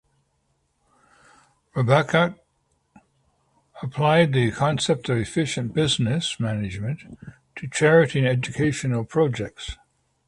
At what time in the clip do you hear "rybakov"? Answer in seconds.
1.75-2.35